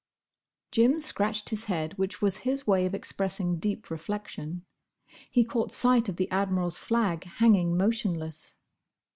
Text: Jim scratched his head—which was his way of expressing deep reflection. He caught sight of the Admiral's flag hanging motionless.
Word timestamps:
Jim 0.71 0.99
scratched 0.99 1.49
his 1.49 1.65
head—which 1.65 2.23
was 2.23 2.37
his 2.37 2.65
way 2.65 2.87
of 2.87 2.95
expressing 2.95 3.59
deep 3.59 3.91
reflection. 3.91 4.65
He 5.29 5.43
caught 5.43 5.71
sight 5.71 6.09
of 6.09 6.15
the 6.15 6.27
Admiral's 6.31 6.79
flag 6.79 7.25
hanging 7.25 7.77
motionless. 7.77 8.57